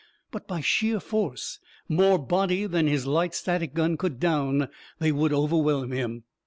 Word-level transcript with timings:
But 0.31 0.47
by 0.47 0.61
sheer 0.61 0.99
force, 0.99 1.59
more 1.87 2.17
body 2.17 2.65
than 2.65 2.87
his 2.87 3.05
light 3.05 3.35
static 3.35 3.75
gun 3.75 3.97
could 3.97 4.19
down, 4.19 4.67
they 4.97 5.11
would 5.11 5.31
overwhelm 5.31 5.91
him. 5.91 6.23